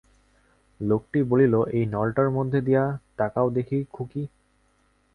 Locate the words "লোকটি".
0.79-1.19